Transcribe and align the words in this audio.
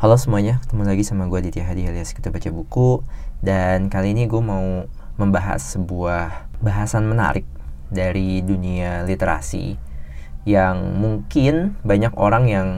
Halo 0.00 0.16
semuanya, 0.16 0.64
ketemu 0.64 0.88
lagi 0.88 1.04
sama 1.04 1.28
gue 1.28 1.44
Aditya 1.44 1.68
Hadi 1.68 1.84
alias 1.84 2.16
kita 2.16 2.32
baca 2.32 2.48
buku. 2.48 3.04
Dan 3.44 3.92
kali 3.92 4.16
ini 4.16 4.24
gue 4.24 4.40
mau 4.40 4.88
membahas 5.20 5.60
sebuah 5.76 6.48
bahasan 6.64 7.04
menarik 7.04 7.44
dari 7.92 8.40
dunia 8.40 9.04
literasi 9.04 9.76
Yang 10.48 10.76
mungkin 10.96 11.76
banyak 11.84 12.16
orang 12.16 12.48
yang 12.48 12.68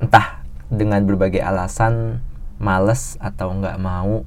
entah 0.00 0.40
dengan 0.72 1.04
berbagai 1.04 1.44
alasan 1.44 2.24
males 2.56 3.20
atau 3.20 3.52
nggak 3.52 3.76
mau 3.76 4.24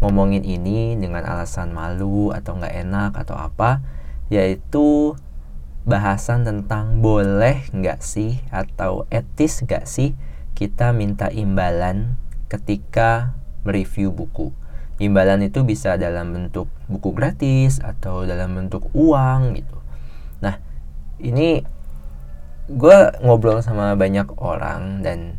ngomongin 0.00 0.44
ini 0.44 0.94
dengan 0.96 1.24
alasan 1.24 1.72
malu 1.72 2.30
atau 2.32 2.56
nggak 2.56 2.74
enak 2.86 3.12
atau 3.16 3.36
apa 3.36 3.80
Yaitu 4.26 5.14
bahasan 5.86 6.42
tentang 6.42 6.98
boleh 6.98 7.62
nggak 7.70 8.02
sih 8.02 8.42
atau 8.50 9.06
etis 9.14 9.62
nggak 9.62 9.86
sih 9.86 10.18
kita 10.58 10.90
minta 10.90 11.30
imbalan 11.30 12.18
ketika 12.50 13.38
mereview 13.62 14.10
buku. 14.10 14.50
Imbalan 14.96 15.44
itu 15.44 15.60
bisa 15.62 16.00
dalam 16.00 16.32
bentuk 16.32 16.66
buku 16.88 17.12
gratis 17.12 17.78
atau 17.84 18.24
dalam 18.24 18.56
bentuk 18.56 18.88
uang 18.96 19.54
gitu. 19.60 19.76
Nah, 20.40 20.56
ini 21.20 21.60
gue 22.66 22.98
ngobrol 23.20 23.60
sama 23.60 23.92
banyak 23.94 24.26
orang 24.40 25.04
dan 25.04 25.36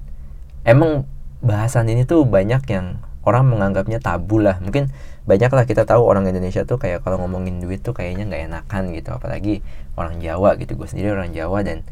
emang 0.63 1.09
bahasan 1.41 1.89
ini 1.89 2.05
tuh 2.05 2.23
banyak 2.23 2.61
yang 2.69 3.01
orang 3.27 3.51
menganggapnya 3.51 3.99
tabu 3.99 4.39
lah. 4.39 4.63
Mungkin 4.63 4.87
banyak 5.27 5.51
lah 5.51 5.67
kita 5.67 5.83
tahu 5.83 6.07
orang 6.07 6.23
Indonesia 6.31 6.63
tuh 6.63 6.79
kayak 6.79 7.03
kalau 7.03 7.19
ngomongin 7.19 7.59
duit 7.59 7.83
tuh 7.83 7.91
kayaknya 7.91 8.23
nggak 8.31 8.43
enakan 8.47 8.83
gitu. 8.95 9.11
Apalagi 9.11 9.59
orang 9.99 10.23
Jawa 10.23 10.55
gitu. 10.55 10.79
Gue 10.79 10.87
sendiri 10.87 11.11
orang 11.11 11.35
Jawa 11.35 11.67
dan 11.67 11.83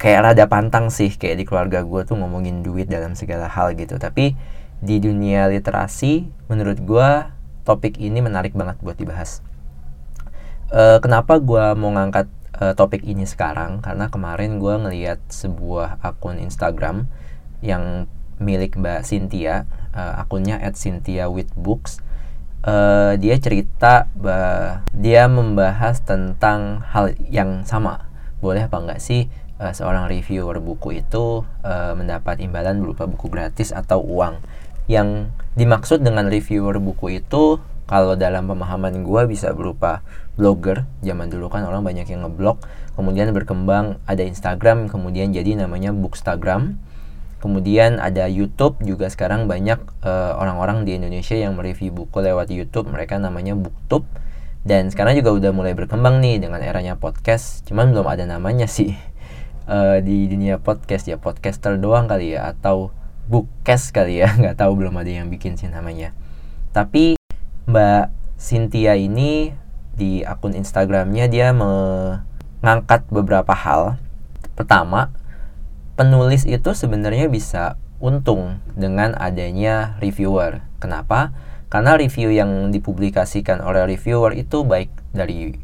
kayak 0.00 0.32
rada 0.32 0.44
pantang 0.48 0.88
sih 0.88 1.12
kayak 1.12 1.36
di 1.40 1.44
keluarga 1.44 1.84
gue 1.84 2.00
tuh 2.08 2.16
ngomongin 2.16 2.64
duit 2.64 2.88
dalam 2.88 3.12
segala 3.12 3.52
hal 3.52 3.76
gitu 3.76 4.00
tapi 4.00 4.32
di 4.80 4.96
dunia 4.96 5.44
literasi 5.52 6.24
menurut 6.48 6.80
gue 6.80 7.08
topik 7.68 8.00
ini 8.00 8.24
menarik 8.24 8.56
banget 8.56 8.80
buat 8.80 8.96
dibahas 8.96 9.44
uh, 10.72 11.04
kenapa 11.04 11.36
gue 11.36 11.76
mau 11.76 11.92
ngangkat 11.92 12.32
uh, 12.56 12.72
topik 12.72 13.04
ini 13.04 13.28
sekarang 13.28 13.84
karena 13.84 14.08
kemarin 14.08 14.56
gue 14.56 14.72
ngeliat 14.72 15.20
sebuah 15.28 16.00
akun 16.00 16.40
Instagram 16.40 17.04
yang 17.60 18.08
milik 18.40 18.80
Mbak 18.80 19.04
Cynthia 19.04 19.68
uh, 19.94 20.22
akunnya 20.22 20.58
at 20.60 20.74
Cynthia 20.78 21.26
with 21.30 21.50
Books 21.58 22.02
uh, 22.64 23.16
dia 23.16 23.36
cerita 23.40 24.10
bahwa 24.16 24.84
dia 24.92 25.26
membahas 25.30 26.00
tentang 26.04 26.84
hal 26.90 27.14
yang 27.30 27.64
sama 27.64 28.10
boleh 28.40 28.66
apa 28.66 28.76
enggak 28.80 29.00
sih 29.04 29.28
uh, 29.60 29.72
seorang 29.76 30.08
reviewer 30.08 30.58
buku 30.58 31.04
itu 31.04 31.44
uh, 31.44 31.92
mendapat 31.92 32.40
imbalan 32.40 32.80
berupa 32.80 33.04
buku 33.04 33.28
gratis 33.28 33.70
atau 33.70 34.00
uang. 34.00 34.40
Yang 34.90 35.30
dimaksud 35.54 36.02
dengan 36.02 36.26
reviewer 36.26 36.80
buku 36.80 37.20
itu 37.20 37.60
kalau 37.86 38.16
dalam 38.16 38.48
pemahaman 38.48 39.04
gue 39.04 39.22
bisa 39.28 39.52
berupa 39.52 40.02
blogger. 40.34 40.88
Zaman 41.04 41.28
dulu 41.28 41.52
kan 41.52 41.68
orang 41.68 41.84
banyak 41.84 42.08
yang 42.08 42.26
ngeblog, 42.26 42.58
kemudian 42.96 43.30
berkembang 43.30 44.00
ada 44.08 44.24
Instagram, 44.24 44.88
kemudian 44.88 45.30
jadi 45.30 45.54
namanya 45.60 45.94
Bookstagram. 45.94 46.80
Kemudian 47.40 47.96
ada 48.04 48.28
YouTube 48.28 48.76
juga 48.84 49.08
sekarang 49.08 49.48
banyak 49.48 49.80
uh, 50.04 50.36
orang-orang 50.36 50.84
di 50.84 51.00
Indonesia 51.00 51.32
yang 51.32 51.56
mereview 51.56 51.88
buku 51.88 52.20
lewat 52.20 52.52
YouTube, 52.52 52.92
mereka 52.92 53.16
namanya 53.16 53.56
Booktube. 53.56 54.04
Dan 54.60 54.92
sekarang 54.92 55.16
juga 55.16 55.32
udah 55.32 55.50
mulai 55.56 55.72
berkembang 55.72 56.20
nih 56.20 56.36
dengan 56.36 56.60
eranya 56.60 57.00
podcast, 57.00 57.64
cuman 57.64 57.96
belum 57.96 58.04
ada 58.04 58.28
namanya 58.28 58.68
sih. 58.68 58.92
Uh, 59.64 59.98
di 60.06 60.28
dunia 60.28 60.60
podcast 60.60 61.08
ya 61.08 61.16
podcaster 61.16 61.80
doang 61.80 62.04
kali 62.12 62.36
ya 62.36 62.52
atau 62.52 62.92
bookcast 63.32 63.96
kali 63.96 64.20
ya. 64.20 64.28
Nggak 64.40 64.60
tahu 64.60 64.76
belum 64.76 65.00
ada 65.00 65.08
yang 65.08 65.32
bikin 65.32 65.56
sih 65.56 65.72
namanya. 65.72 66.12
Tapi 66.76 67.16
Mbak 67.64 68.04
Cynthia 68.36 69.00
ini 69.00 69.56
di 69.96 70.20
akun 70.28 70.52
Instagramnya 70.52 71.24
dia 71.32 71.56
mengangkat 71.56 73.08
beberapa 73.08 73.56
hal. 73.56 73.96
Pertama 74.52 75.08
penulis 76.00 76.48
itu 76.48 76.72
sebenarnya 76.72 77.28
bisa 77.28 77.76
untung 78.00 78.64
dengan 78.72 79.12
adanya 79.20 80.00
reviewer 80.00 80.64
kenapa 80.80 81.36
karena 81.68 82.00
review 82.00 82.32
yang 82.32 82.72
dipublikasikan 82.72 83.60
oleh 83.60 83.84
reviewer 83.84 84.32
itu 84.32 84.64
baik 84.64 84.88
dari 85.12 85.60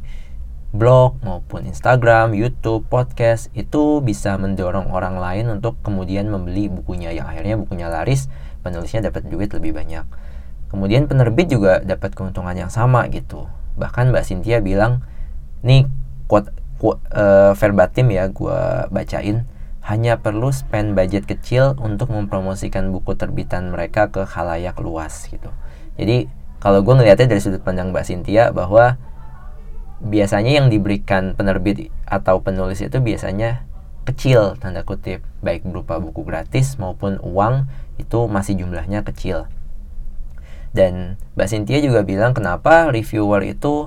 blog 0.76 1.16
maupun 1.24 1.64
Instagram, 1.64 2.36
YouTube, 2.36 2.84
podcast 2.84 3.48
itu 3.56 4.04
bisa 4.04 4.36
mendorong 4.36 4.92
orang 4.92 5.16
lain 5.16 5.48
untuk 5.48 5.80
kemudian 5.80 6.28
membeli 6.28 6.68
bukunya 6.68 7.16
yang 7.16 7.32
akhirnya 7.32 7.56
bukunya 7.56 7.88
laris, 7.88 8.28
penulisnya 8.60 9.08
dapat 9.08 9.32
duit 9.32 9.48
lebih 9.56 9.72
banyak. 9.72 10.04
Kemudian 10.68 11.08
penerbit 11.08 11.48
juga 11.48 11.80
dapat 11.80 12.12
keuntungan 12.12 12.52
yang 12.52 12.68
sama 12.68 13.08
gitu. 13.08 13.48
Bahkan 13.80 14.12
Mbak 14.12 14.24
Cynthia 14.28 14.60
bilang, 14.60 15.00
nih 15.64 15.88
quote, 16.28 16.52
quote 16.76 17.00
uh, 17.16 17.56
verbatim 17.56 18.12
ya 18.12 18.28
gue 18.28 18.60
bacain, 18.92 19.48
hanya 19.86 20.18
perlu 20.18 20.50
spend 20.50 20.98
budget 20.98 21.30
kecil 21.30 21.78
untuk 21.78 22.10
mempromosikan 22.10 22.90
buku 22.90 23.14
terbitan 23.14 23.70
mereka 23.70 24.10
ke 24.10 24.26
khalayak 24.26 24.74
luas 24.82 25.30
gitu. 25.30 25.54
Jadi 25.94 26.26
kalau 26.58 26.82
gue 26.82 26.90
ngelihatnya 26.90 27.30
dari 27.30 27.38
sudut 27.38 27.62
pandang 27.62 27.94
Mbak 27.94 28.02
Cynthia 28.02 28.50
bahwa 28.50 28.98
biasanya 30.02 30.58
yang 30.58 30.66
diberikan 30.74 31.38
penerbit 31.38 31.94
atau 32.02 32.42
penulis 32.42 32.82
itu 32.82 32.98
biasanya 32.98 33.62
kecil 34.02 34.58
tanda 34.58 34.82
kutip. 34.82 35.22
Baik 35.38 35.62
berupa 35.62 36.02
buku 36.02 36.26
gratis 36.26 36.74
maupun 36.82 37.22
uang 37.22 37.70
itu 38.02 38.26
masih 38.26 38.58
jumlahnya 38.58 39.06
kecil. 39.06 39.46
Dan 40.74 41.14
Mbak 41.38 41.46
Cynthia 41.46 41.78
juga 41.78 42.02
bilang 42.02 42.34
kenapa 42.34 42.90
reviewer 42.90 43.46
itu 43.46 43.86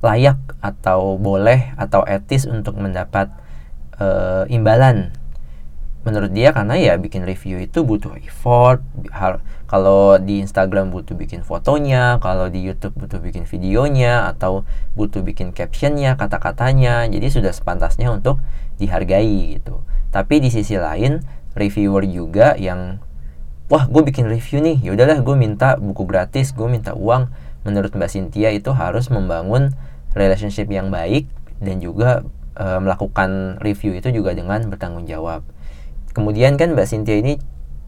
layak 0.00 0.40
atau 0.64 1.20
boleh 1.20 1.76
atau 1.76 2.08
etis 2.08 2.48
untuk 2.48 2.80
mendapat 2.80 3.28
uh, 4.00 4.48
imbalan 4.48 5.12
menurut 6.06 6.30
dia 6.30 6.54
karena 6.54 6.78
ya 6.78 6.94
bikin 6.94 7.26
review 7.26 7.58
itu 7.58 7.82
butuh 7.82 8.14
effort 8.22 8.78
kalau 9.66 10.22
di 10.22 10.38
Instagram 10.38 10.94
butuh 10.94 11.18
bikin 11.18 11.42
fotonya 11.42 12.22
kalau 12.22 12.46
di 12.46 12.62
YouTube 12.62 12.94
butuh 12.94 13.18
bikin 13.18 13.42
videonya 13.42 14.30
atau 14.30 14.62
butuh 14.94 15.26
bikin 15.26 15.50
captionnya 15.50 16.14
kata-katanya 16.14 17.10
jadi 17.10 17.26
sudah 17.26 17.50
sepantasnya 17.50 18.14
untuk 18.14 18.38
dihargai 18.78 19.58
gitu. 19.58 19.82
Tapi 20.14 20.38
di 20.38 20.54
sisi 20.54 20.78
lain 20.78 21.26
reviewer 21.58 22.06
juga 22.06 22.54
yang 22.54 23.02
wah 23.66 23.90
gue 23.90 24.06
bikin 24.06 24.30
review 24.30 24.62
nih 24.62 24.78
yaudahlah 24.86 25.18
gue 25.26 25.34
minta 25.34 25.74
buku 25.74 26.06
gratis 26.06 26.54
gue 26.54 26.70
minta 26.70 26.94
uang. 26.94 27.26
Menurut 27.66 27.90
Mbak 27.90 28.10
Cynthia 28.14 28.54
itu 28.54 28.70
harus 28.70 29.10
membangun 29.10 29.74
relationship 30.14 30.70
yang 30.70 30.94
baik 30.94 31.26
dan 31.58 31.82
juga 31.82 32.22
melakukan 32.56 33.58
review 33.58 33.98
itu 33.98 34.08
juga 34.14 34.32
dengan 34.32 34.62
bertanggung 34.70 35.04
jawab 35.04 35.44
kemudian 36.16 36.56
kan 36.56 36.72
Mbak 36.72 36.88
Cynthia 36.88 37.20
ini 37.20 37.36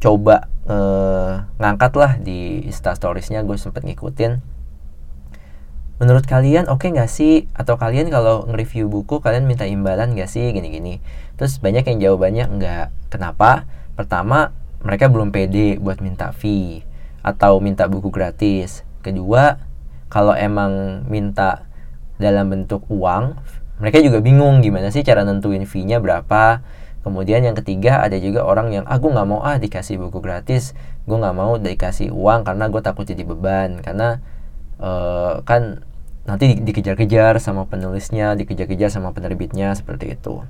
coba 0.05 0.53
uh, 0.69 1.49
ngangkat 1.57 1.93
lah 1.97 2.13
di 2.21 2.69
Insta 2.69 2.93
Storiesnya 2.93 3.41
gue 3.41 3.57
sempet 3.57 3.89
ngikutin. 3.89 4.45
Menurut 5.99 6.29
kalian 6.29 6.69
oke 6.69 6.85
okay 6.85 6.95
nggak 6.95 7.11
sih? 7.11 7.49
Atau 7.57 7.81
kalian 7.81 8.13
kalau 8.13 8.45
nge-review 8.47 8.87
buku 8.87 9.19
kalian 9.25 9.49
minta 9.49 9.65
imbalan 9.65 10.13
nggak 10.13 10.31
sih? 10.31 10.53
Gini-gini. 10.53 11.01
Terus 11.41 11.59
banyak 11.59 11.89
yang 11.89 11.99
jawabannya 11.99 12.45
enggak 12.47 12.87
kenapa? 13.09 13.67
Pertama 13.97 14.53
mereka 14.85 15.11
belum 15.11 15.35
pede 15.35 15.81
buat 15.81 15.99
minta 15.99 16.31
fee 16.31 16.87
atau 17.25 17.59
minta 17.59 17.91
buku 17.91 18.15
gratis. 18.15 18.87
Kedua 19.03 19.59
kalau 20.13 20.37
emang 20.37 21.03
minta 21.11 21.67
dalam 22.23 22.47
bentuk 22.53 22.87
uang 22.93 23.35
mereka 23.79 24.03
juga 24.03 24.19
bingung 24.19 24.59
gimana 24.59 24.91
sih 24.91 25.07
cara 25.07 25.23
nentuin 25.23 25.63
fee-nya 25.63 26.03
berapa 26.03 26.63
Kemudian 27.07 27.47
yang 27.47 27.55
ketiga 27.55 28.03
ada 28.03 28.19
juga 28.19 28.43
orang 28.43 28.75
yang 28.75 28.85
ah 28.85 28.99
gue 28.99 29.09
nggak 29.09 29.29
mau 29.29 29.41
ah 29.41 29.57
dikasih 29.57 29.97
buku 30.03 30.19
gratis, 30.19 30.75
gue 31.07 31.17
nggak 31.17 31.37
mau 31.37 31.57
dikasih 31.57 32.11
uang 32.11 32.43
karena 32.43 32.65
gue 32.69 32.83
takut 32.83 33.07
jadi 33.07 33.23
beban 33.23 33.79
karena 33.81 34.19
uh, 34.83 35.41
kan 35.47 35.87
nanti 36.29 36.59
dikejar-kejar 36.61 37.41
sama 37.41 37.65
penulisnya, 37.65 38.37
dikejar-kejar 38.37 38.93
sama 38.93 39.17
penerbitnya 39.17 39.73
seperti 39.73 40.19
itu. 40.19 40.45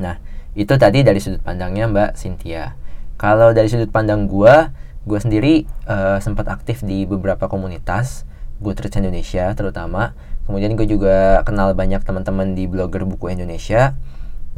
Nah 0.00 0.16
itu 0.56 0.72
tadi 0.78 1.04
dari 1.04 1.20
sudut 1.20 1.42
pandangnya 1.44 1.90
Mbak 1.90 2.10
Cynthia. 2.16 2.78
Kalau 3.18 3.50
dari 3.50 3.66
sudut 3.66 3.90
pandang 3.90 4.30
gue, 4.30 4.70
gue 5.04 5.18
sendiri 5.18 5.66
uh, 5.90 6.22
sempat 6.22 6.46
aktif 6.48 6.86
di 6.86 7.04
beberapa 7.04 7.50
komunitas 7.50 8.24
Goodreads 8.62 8.96
Indonesia 8.96 9.52
terutama. 9.58 10.14
Kemudian 10.48 10.72
gue 10.80 10.88
juga 10.88 11.44
kenal 11.44 11.76
banyak 11.76 12.00
teman-teman 12.06 12.56
di 12.56 12.64
blogger 12.64 13.04
buku 13.04 13.28
Indonesia 13.28 13.92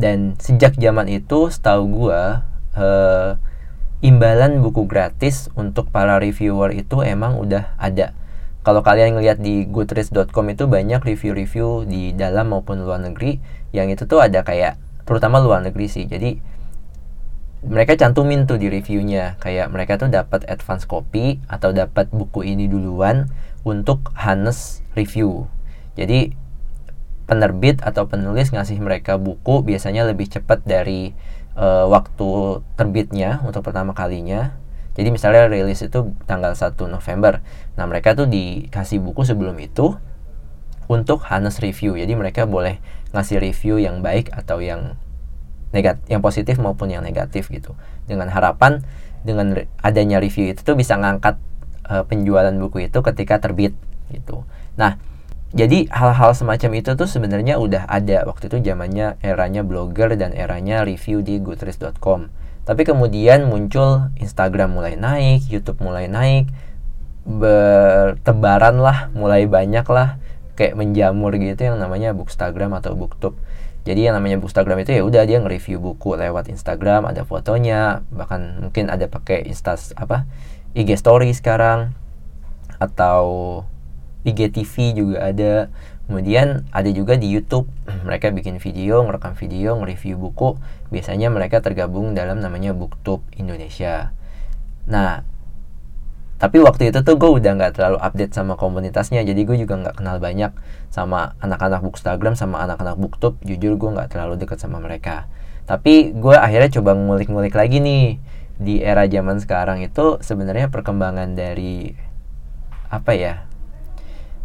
dan 0.01 0.35
sejak 0.41 0.81
zaman 0.81 1.07
itu 1.13 1.53
setahu 1.53 1.85
gue 2.09 2.23
uh, 2.81 3.31
imbalan 4.01 4.65
buku 4.65 4.89
gratis 4.89 5.53
untuk 5.53 5.93
para 5.93 6.17
reviewer 6.17 6.73
itu 6.73 7.05
emang 7.05 7.37
udah 7.37 7.77
ada. 7.77 8.17
Kalau 8.61 8.85
kalian 8.85 9.17
ngeliat 9.17 9.41
di 9.41 9.65
goodreads.com 9.69 10.53
itu 10.53 10.69
banyak 10.69 11.01
review-review 11.01 11.89
di 11.89 12.13
dalam 12.13 12.53
maupun 12.53 12.85
luar 12.85 13.01
negeri 13.01 13.41
yang 13.73 13.89
itu 13.89 14.05
tuh 14.05 14.21
ada 14.21 14.45
kayak 14.45 14.77
terutama 15.09 15.41
luar 15.41 15.65
negeri 15.65 15.89
sih. 15.89 16.05
Jadi 16.05 16.41
mereka 17.61 17.93
cantumin 17.97 18.49
tuh 18.49 18.57
di 18.57 18.73
reviewnya 18.73 19.37
kayak 19.37 19.69
mereka 19.69 20.01
tuh 20.01 20.09
dapat 20.09 20.49
advance 20.49 20.89
copy 20.89 21.41
atau 21.49 21.77
dapat 21.77 22.09
buku 22.09 22.45
ini 22.45 22.69
duluan 22.69 23.29
untuk 23.65 24.13
Hanes 24.17 24.81
review. 24.97 25.49
Jadi 25.97 26.33
penerbit 27.31 27.79
atau 27.87 28.11
penulis 28.11 28.51
ngasih 28.51 28.83
mereka 28.83 29.15
buku 29.15 29.63
biasanya 29.63 30.03
lebih 30.03 30.27
cepat 30.27 30.67
dari 30.67 31.15
uh, 31.55 31.87
waktu 31.87 32.59
terbitnya 32.75 33.39
untuk 33.47 33.63
pertama 33.63 33.95
kalinya. 33.95 34.59
Jadi 34.99 35.15
misalnya 35.15 35.47
rilis 35.47 35.79
itu 35.79 36.11
tanggal 36.27 36.59
1 36.59 36.75
November. 36.91 37.39
Nah, 37.79 37.87
mereka 37.87 38.19
tuh 38.19 38.27
dikasih 38.27 38.99
buku 38.99 39.23
sebelum 39.23 39.55
itu 39.63 39.95
untuk 40.91 41.23
Hanes 41.31 41.63
review. 41.63 41.95
Jadi 41.95 42.19
mereka 42.19 42.51
boleh 42.51 42.83
ngasih 43.15 43.39
review 43.39 43.79
yang 43.79 44.03
baik 44.03 44.35
atau 44.35 44.59
yang 44.59 44.99
negatif, 45.71 46.03
yang 46.11 46.19
positif 46.19 46.59
maupun 46.59 46.91
yang 46.91 47.07
negatif 47.07 47.47
gitu. 47.55 47.79
Dengan 48.11 48.27
harapan 48.35 48.83
dengan 49.23 49.55
adanya 49.79 50.19
review 50.19 50.51
itu 50.51 50.67
tuh 50.67 50.75
bisa 50.75 50.99
ngangkat 50.99 51.39
uh, 51.87 52.03
penjualan 52.11 52.53
buku 52.59 52.91
itu 52.91 52.99
ketika 53.07 53.39
terbit 53.39 53.79
gitu. 54.11 54.43
Nah, 54.75 54.99
jadi 55.51 55.91
hal-hal 55.91 56.31
semacam 56.31 56.71
itu 56.79 56.95
tuh 56.95 57.11
sebenarnya 57.11 57.59
udah 57.59 57.91
ada 57.91 58.23
waktu 58.23 58.47
itu 58.47 58.63
zamannya 58.71 59.19
eranya 59.19 59.67
blogger 59.67 60.15
dan 60.15 60.31
eranya 60.31 60.87
review 60.87 61.27
di 61.27 61.43
goodreads.com. 61.43 62.31
Tapi 62.63 62.83
kemudian 62.87 63.51
muncul 63.51 64.15
Instagram 64.15 64.79
mulai 64.79 64.95
naik, 64.95 65.51
YouTube 65.51 65.83
mulai 65.83 66.07
naik, 66.07 66.47
bertebaran 67.27 68.79
lah, 68.79 69.11
mulai 69.11 69.51
banyak 69.51 69.83
lah 69.91 70.23
kayak 70.55 70.77
menjamur 70.77 71.35
gitu 71.41 71.73
yang 71.73 71.83
namanya 71.83 72.13
bookstagram 72.13 72.77
atau 72.77 72.95
booktube. 72.95 73.35
Jadi 73.89 74.07
yang 74.07 74.15
namanya 74.15 74.37
bookstagram 74.37 74.77
itu 74.85 74.93
ya 74.93 75.03
udah 75.03 75.25
dia 75.25 75.41
nge-review 75.41 75.81
buku 75.81 76.15
lewat 76.21 76.53
Instagram, 76.53 77.09
ada 77.09 77.25
fotonya, 77.25 78.05
bahkan 78.13 78.61
mungkin 78.61 78.93
ada 78.93 79.09
pakai 79.09 79.49
Instas 79.49 79.97
apa 79.97 80.29
IG 80.77 81.01
story 81.01 81.33
sekarang 81.33 81.97
atau 82.77 83.65
IGTV 84.25 84.75
juga 84.97 85.17
ada. 85.25 85.53
Kemudian 86.11 86.67
ada 86.75 86.91
juga 86.91 87.15
di 87.15 87.31
YouTube. 87.31 87.71
Mereka 88.07 88.35
bikin 88.35 88.59
video 88.59 89.07
ngerekam 89.07 89.39
video 89.39 89.79
nge-review 89.79 90.19
buku. 90.19 90.59
Biasanya 90.91 91.31
mereka 91.31 91.63
tergabung 91.63 92.19
dalam 92.19 92.43
namanya 92.43 92.75
Booktube 92.75 93.23
Indonesia. 93.39 94.11
Nah 94.91 95.23
tapi 96.41 96.57
waktu 96.57 96.89
itu 96.89 97.05
tuh 97.05 97.21
gue 97.21 97.29
udah 97.37 97.53
nggak 97.53 97.77
terlalu 97.77 98.01
update 98.01 98.33
sama 98.33 98.57
komunitasnya. 98.57 99.21
Jadi 99.21 99.45
gue 99.45 99.61
juga 99.61 99.77
nggak 99.77 100.01
kenal 100.01 100.17
banyak 100.17 100.57
sama 100.89 101.37
anak-anak 101.45 101.85
bookstagram 101.85 102.33
sama 102.33 102.65
anak-anak 102.65 102.97
booktube. 102.97 103.37
Jujur 103.45 103.77
gue 103.77 103.91
nggak 103.93 104.17
terlalu 104.17 104.41
dekat 104.41 104.57
sama 104.57 104.81
mereka. 104.81 105.29
Tapi 105.69 106.17
gue 106.17 106.35
akhirnya 106.35 106.73
coba 106.81 106.97
ngulik-ngulik 106.97 107.53
lagi 107.53 107.85
nih. 107.85 108.17
Di 108.57 108.81
era 108.81 109.05
zaman 109.05 109.37
sekarang 109.37 109.85
itu 109.85 110.17
sebenarnya 110.25 110.73
perkembangan 110.73 111.37
dari 111.37 111.93
apa 112.89 113.13
ya 113.15 113.50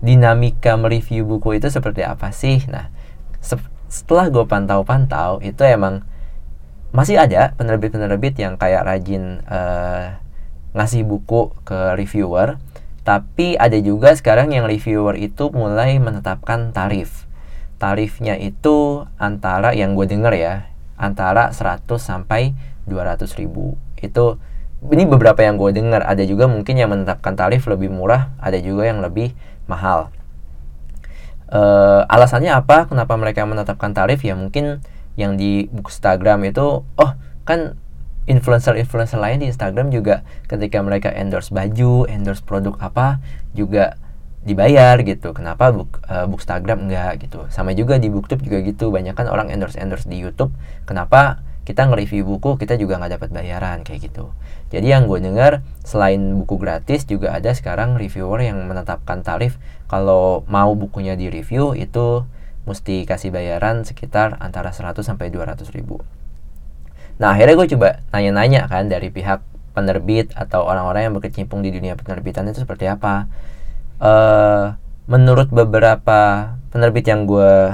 dinamika 0.04 0.76
mereview 0.76 1.28
buku 1.28 1.60
itu 1.60 1.72
seperti 1.72 2.04
apa 2.04 2.32
sih? 2.32 2.64
Nah 2.72 2.92
se 3.40 3.60
setelah 3.86 4.28
gue 4.34 4.44
pantau-pantau 4.44 5.40
itu 5.40 5.62
emang 5.64 6.04
masih 6.92 7.22
ada 7.22 7.54
penerbit-penerbit 7.56 8.40
yang 8.40 8.58
kayak 8.60 8.84
rajin 8.84 9.44
uh, 9.46 10.20
ngasih 10.76 11.08
buku 11.08 11.56
ke 11.64 11.96
reviewer 11.96 12.60
tapi 13.06 13.54
ada 13.54 13.78
juga 13.78 14.18
sekarang 14.18 14.50
yang 14.50 14.66
reviewer 14.66 15.14
itu 15.14 15.54
mulai 15.54 16.02
menetapkan 16.02 16.74
tarif. 16.74 17.30
Tarifnya 17.78 18.34
itu 18.34 19.06
antara 19.22 19.78
yang 19.78 19.94
gue 19.94 20.10
denger 20.10 20.34
ya 20.34 20.54
antara 20.98 21.54
100 21.54 21.86
sampai 22.02 22.58
200 22.90 23.30
ribu. 23.38 23.78
Itu 24.02 24.42
ini 24.90 25.06
beberapa 25.06 25.38
yang 25.46 25.62
gue 25.62 25.70
dengar 25.70 26.02
ada 26.02 26.26
juga 26.26 26.50
mungkin 26.50 26.82
yang 26.82 26.90
menetapkan 26.90 27.38
tarif 27.38 27.70
lebih 27.70 27.94
murah 27.94 28.34
ada 28.42 28.58
juga 28.58 28.90
yang 28.90 29.06
lebih 29.06 29.38
mahal. 29.66 30.10
Uh, 31.46 32.02
alasannya 32.10 32.50
apa? 32.50 32.90
Kenapa 32.90 33.14
mereka 33.16 33.46
menetapkan 33.46 33.94
tarif? 33.94 34.26
Ya 34.26 34.34
mungkin 34.34 34.82
yang 35.16 35.38
di 35.38 35.70
Instagram 35.72 36.44
itu, 36.50 36.82
oh 36.84 37.12
kan 37.46 37.78
influencer-influencer 38.26 39.22
lain 39.22 39.46
di 39.46 39.48
Instagram 39.54 39.94
juga 39.94 40.26
ketika 40.50 40.82
mereka 40.82 41.14
endorse 41.14 41.54
baju, 41.54 42.10
endorse 42.10 42.42
produk 42.42 42.74
apa 42.82 43.22
juga 43.54 44.02
dibayar 44.46 44.98
gitu. 45.06 45.34
Kenapa 45.34 45.70
book 45.70 46.02
uh, 46.10 46.26
Bookstagram 46.26 46.90
enggak 46.90 47.30
gitu. 47.30 47.46
Sama 47.54 47.78
juga 47.78 48.02
di 48.02 48.10
Booktube 48.10 48.42
juga 48.42 48.66
gitu. 48.66 48.90
Banyak 48.90 49.14
kan 49.14 49.30
orang 49.30 49.54
endorse 49.54 49.78
endorse 49.78 50.10
di 50.10 50.18
YouTube. 50.18 50.54
Kenapa 50.90 51.45
kita 51.66 51.90
nge-review 51.90 52.24
buku 52.24 52.62
kita 52.62 52.78
juga 52.78 53.02
nggak 53.02 53.18
dapat 53.18 53.30
bayaran 53.34 53.82
kayak 53.82 54.08
gitu. 54.08 54.30
Jadi 54.70 54.94
yang 54.94 55.10
gue 55.10 55.18
dengar 55.18 55.66
selain 55.82 56.22
buku 56.38 56.62
gratis 56.62 57.10
juga 57.10 57.34
ada 57.34 57.52
sekarang 57.58 57.98
reviewer 57.98 58.46
yang 58.46 58.62
menetapkan 58.70 59.26
tarif. 59.26 59.58
Kalau 59.90 60.46
mau 60.46 60.72
bukunya 60.78 61.18
di 61.18 61.34
review 61.34 61.74
itu 61.74 62.24
mesti 62.70 63.06
kasih 63.06 63.34
bayaran 63.34 63.86
sekitar 63.86 64.38
antara 64.42 64.70
100 64.74 65.02
sampai 65.02 65.34
200 65.34 65.66
ribu. 65.74 66.02
Nah 67.18 67.34
akhirnya 67.34 67.58
gue 67.58 67.68
coba 67.78 67.90
nanya-nanya 68.14 68.70
kan 68.70 68.86
dari 68.86 69.10
pihak 69.10 69.42
penerbit 69.74 70.32
atau 70.38 70.64
orang-orang 70.64 71.10
yang 71.10 71.14
berkecimpung 71.18 71.66
di 71.66 71.74
dunia 71.74 71.98
penerbitan 71.98 72.48
itu 72.50 72.62
seperti 72.62 72.86
apa. 72.88 73.28
Uh, 73.98 74.76
menurut 75.06 75.50
beberapa 75.50 76.54
penerbit 76.74 77.08
yang 77.08 77.30
gue 77.30 77.72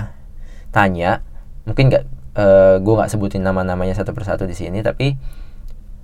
tanya 0.70 1.26
mungkin 1.66 1.90
nggak 1.90 2.06
uh, 2.36 2.42
eh, 2.42 2.76
gue 2.80 2.94
nggak 2.94 3.12
sebutin 3.12 3.44
nama-namanya 3.44 3.96
satu 3.98 4.16
persatu 4.16 4.48
di 4.48 4.56
sini 4.56 4.80
tapi 4.80 5.16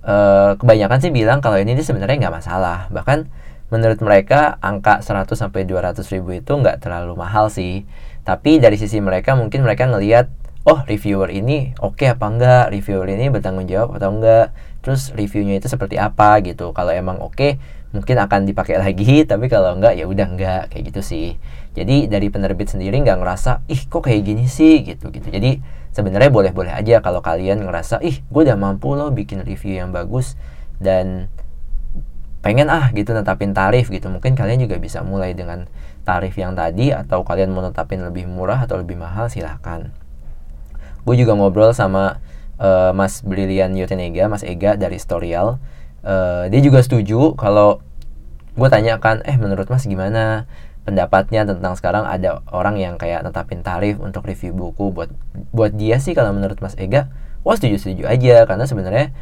uh, 0.04 0.56
kebanyakan 0.56 0.98
sih 1.00 1.12
bilang 1.12 1.38
kalau 1.40 1.56
ini 1.60 1.76
sebenarnya 1.80 2.28
nggak 2.28 2.36
masalah. 2.42 2.88
Bahkan 2.92 3.28
menurut 3.68 4.00
mereka 4.00 4.56
angka 4.64 5.04
100 5.04 5.28
sampai 5.36 5.68
200 5.68 6.00
ribu 6.12 6.36
itu 6.36 6.52
nggak 6.52 6.84
terlalu 6.84 7.14
mahal 7.16 7.52
sih. 7.52 7.84
Tapi 8.24 8.60
dari 8.60 8.76
sisi 8.76 9.00
mereka 9.00 9.36
mungkin 9.36 9.64
mereka 9.64 9.88
ngelihat 9.88 10.28
oh 10.68 10.84
reviewer 10.84 11.32
ini 11.32 11.72
oke 11.80 11.96
okay 11.96 12.12
apa 12.12 12.26
enggak 12.28 12.64
reviewer 12.76 13.08
ini 13.08 13.32
bertanggung 13.32 13.64
jawab 13.64 13.96
atau 13.96 14.12
enggak 14.12 14.52
terus 14.84 15.12
reviewnya 15.16 15.60
itu 15.60 15.68
seperti 15.68 15.96
apa? 16.00 16.40
gitu. 16.44 16.72
Kalau 16.76 16.92
emang 16.92 17.20
oke 17.20 17.36
okay, 17.36 17.50
mungkin 17.88 18.20
akan 18.20 18.44
dipakai 18.44 18.76
lagi 18.76 19.24
tapi 19.24 19.48
kalau 19.48 19.72
enggak 19.72 19.96
ya 19.96 20.04
udah 20.04 20.26
enggak 20.28 20.62
kayak 20.72 20.92
gitu 20.92 21.00
sih. 21.00 21.28
Jadi 21.72 22.10
dari 22.10 22.28
penerbit 22.28 22.68
sendiri 22.68 23.00
nggak 23.00 23.18
ngerasa 23.22 23.64
ih 23.70 23.80
kok 23.88 24.04
kayak 24.04 24.22
gini 24.28 24.44
sih? 24.44 24.84
Gitu 24.84 25.08
gitu. 25.08 25.28
Jadi 25.28 25.62
sebenarnya 25.94 26.28
boleh-boleh 26.28 26.72
aja 26.74 27.00
kalau 27.00 27.24
kalian 27.24 27.64
ngerasa 27.64 28.04
ih 28.04 28.20
gue 28.20 28.42
udah 28.44 28.58
mampu 28.60 28.92
loh 28.92 29.08
bikin 29.08 29.40
review 29.42 29.80
yang 29.80 29.90
bagus 29.90 30.36
dan 30.78 31.32
pengen 32.44 32.70
ah 32.70 32.92
gitu 32.92 33.16
netapin 33.16 33.56
tarif 33.56 33.88
gitu. 33.88 34.12
Mungkin 34.12 34.36
kalian 34.36 34.68
juga 34.68 34.76
bisa 34.76 35.00
mulai 35.00 35.32
dengan 35.32 35.64
tarif 36.04 36.36
yang 36.36 36.52
tadi 36.56 36.92
atau 36.92 37.24
kalian 37.24 37.52
mau 37.52 37.64
netapin 37.64 38.04
lebih 38.04 38.28
murah 38.28 38.64
atau 38.64 38.80
lebih 38.80 39.00
mahal 39.00 39.32
silahkan. 39.32 39.92
Gue 41.08 41.16
juga 41.16 41.32
ngobrol 41.32 41.72
sama 41.72 42.20
uh, 42.60 42.92
Mas 42.92 43.24
Brilian 43.24 43.72
Yotenega 43.72 44.28
Mas 44.28 44.44
Ega 44.44 44.76
dari 44.76 45.00
Storyal 45.00 45.56
uh, 46.04 46.44
dia 46.50 46.60
juga 46.60 46.82
setuju 46.82 47.34
kalau 47.34 47.80
gue 48.58 48.68
tanyakan 48.68 49.22
eh 49.22 49.38
menurut 49.38 49.70
Mas 49.70 49.86
gimana 49.86 50.50
pendapatnya 50.82 51.44
tentang 51.44 51.76
sekarang? 51.76 52.08
Ada 52.08 52.42
orang 52.50 52.80
yang 52.80 52.96
kayak 52.96 53.22
netapin 53.22 53.60
tarif 53.60 54.00
untuk 54.00 54.26
review 54.26 54.56
buku 54.56 54.90
buat 54.90 55.12
buat 55.52 55.76
dia 55.76 56.00
sih 56.02 56.16
kalau 56.16 56.34
menurut 56.34 56.58
Mas 56.64 56.74
Ega. 56.80 57.12
Wah 57.46 57.54
setuju 57.54 57.76
setuju 57.78 58.08
aja 58.10 58.48
karena 58.48 58.64
sebenarnya 58.66 59.14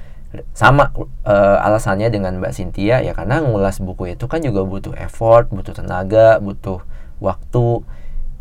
sama 0.52 0.92
uh, 1.24 1.58
alasannya 1.62 2.12
dengan 2.12 2.38
Mbak 2.42 2.52
Cynthia 2.52 3.00
ya 3.00 3.12
karena 3.14 3.40
ngulas 3.40 3.80
buku 3.80 4.16
itu 4.16 4.26
kan 4.26 4.42
juga 4.42 4.66
butuh 4.66 4.92
effort 4.98 5.48
butuh 5.52 5.74
tenaga 5.74 6.38
butuh 6.40 6.80
waktu. 7.20 7.82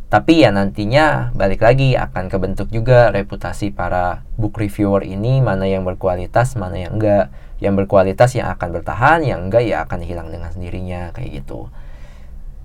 Tapi 0.05 0.45
ya 0.45 0.53
nantinya 0.53 1.33
balik 1.33 1.65
lagi 1.65 1.97
akan 1.97 2.29
kebentuk 2.29 2.69
juga 2.69 3.09
reputasi 3.09 3.73
para 3.73 4.21
book 4.37 4.55
reviewer 4.61 5.01
ini 5.01 5.41
mana 5.41 5.65
yang 5.65 5.81
berkualitas 5.83 6.55
mana 6.55 6.77
yang 6.77 7.01
enggak 7.01 7.33
yang 7.63 7.73
berkualitas 7.79 8.35
yang 8.35 8.51
akan 8.51 8.75
bertahan 8.75 9.23
yang 9.23 9.47
enggak 9.47 9.63
ya 9.63 9.87
akan 9.87 10.03
hilang 10.03 10.27
dengan 10.31 10.51
sendirinya 10.51 11.15
kayak 11.15 11.43
gitu. 11.43 11.71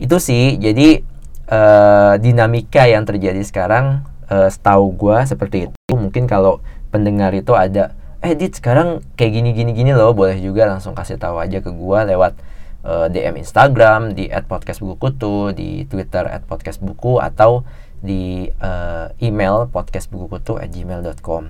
Itu 0.00 0.16
sih 0.18 0.58
jadi 0.58 1.04
uh, 1.50 2.18
dinamika 2.18 2.86
yang 2.90 3.06
terjadi 3.06 3.40
sekarang 3.46 4.06
uh, 4.30 4.50
setahu 4.50 4.94
gue 4.94 5.18
seperti 5.26 5.56
itu. 5.70 5.78
Mungkin 5.94 6.26
kalau 6.26 6.58
pendengar 6.90 7.30
itu 7.34 7.54
ada 7.54 7.94
eh 8.20 8.36
dit 8.36 8.52
sekarang 8.52 9.00
kayak 9.16 9.32
gini 9.32 9.50
gini 9.56 9.72
gini 9.72 9.92
loh 9.96 10.12
boleh 10.12 10.36
juga 10.36 10.68
langsung 10.68 10.92
kasih 10.92 11.16
tahu 11.16 11.40
aja 11.40 11.64
ke 11.64 11.72
gue 11.72 11.98
lewat 12.12 12.36
uh, 12.84 13.08
eh, 13.08 13.16
DM 13.16 13.40
Instagram 13.40 14.12
di 14.12 14.28
@podcastbukukutu 14.28 15.56
di 15.56 15.88
Twitter 15.88 16.28
@podcastbuku 16.44 17.16
atau 17.16 17.64
di 18.00 18.48
uh, 18.60 19.08
email 19.24 19.72
podcastbukukutu@gmail.com 19.72 21.42